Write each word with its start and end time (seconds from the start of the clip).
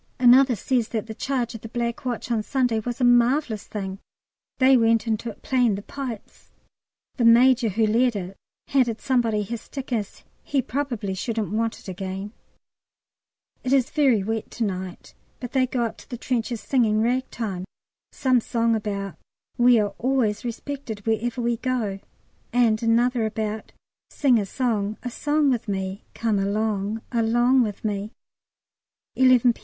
Another 0.19 0.55
says 0.55 0.87
that 0.87 1.05
the 1.05 1.13
charge 1.13 1.53
of 1.53 1.61
the 1.61 1.69
Black 1.69 2.05
Watch 2.05 2.31
on 2.31 2.41
Sunday 2.41 2.79
was 2.79 2.99
a 2.99 3.03
marvellous 3.03 3.65
thing. 3.67 3.99
They 4.57 4.75
went 4.75 5.05
into 5.05 5.29
it 5.29 5.43
playing 5.43 5.75
the 5.75 5.83
pipes! 5.83 6.49
The 7.17 7.23
Major 7.23 7.69
who 7.69 7.85
led 7.85 8.15
it 8.15 8.35
handed 8.69 8.99
somebody 8.99 9.43
his 9.43 9.61
stick, 9.61 9.93
as 9.93 10.23
he 10.41 10.59
"probably 10.63 11.13
shouldn't 11.13 11.51
want 11.51 11.79
it 11.79 11.87
again." 11.87 12.33
It 13.63 13.71
is 13.73 13.91
very 13.91 14.23
wet 14.23 14.49
to 14.49 14.63
night, 14.63 15.13
but 15.39 15.51
they 15.51 15.67
go 15.67 15.83
up 15.83 15.97
to 15.97 16.09
the 16.09 16.17
trenches 16.17 16.61
singing 16.61 17.03
Ragtime, 17.03 17.65
some 18.11 18.41
song 18.41 18.75
about 18.75 19.17
"We 19.59 19.77
are 19.79 19.93
always 19.99 20.43
respected 20.43 21.05
wherever 21.05 21.41
we 21.43 21.57
go." 21.57 21.99
And 22.51 22.81
another 22.81 23.23
about 23.27 23.71
"Sing 24.09 24.39
a 24.39 24.47
song 24.47 24.97
a 25.03 25.11
song 25.11 25.51
with 25.51 25.67
me. 25.67 26.05
Come 26.15 26.39
along 26.39 27.03
along 27.11 27.61
with 27.61 27.85
me." 27.85 28.11
11 29.15 29.53
P. 29.53 29.59